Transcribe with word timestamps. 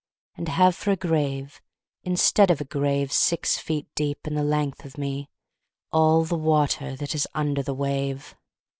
And 0.35 0.47
have 0.47 0.75
for 0.75 0.89
a 0.89 0.95
grave, 0.95 1.61
instead 2.01 2.49
of 2.49 2.59
a 2.59 2.63
grave 2.65 3.11
Six 3.13 3.59
feet 3.59 3.85
deep 3.93 4.25
and 4.25 4.35
the 4.35 4.41
length 4.43 4.83
of 4.83 4.97
me, 4.97 5.29
All 5.91 6.23
the 6.23 6.35
water 6.39 6.95
that 6.95 7.13
is 7.13 7.27
under 7.35 7.61
the 7.61 7.75
wave! 7.75 8.33